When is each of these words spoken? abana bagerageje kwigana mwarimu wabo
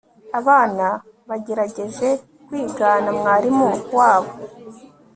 abana 0.39 0.85
bagerageje 1.29 2.09
kwigana 2.45 3.09
mwarimu 3.19 3.69
wabo 3.97 4.31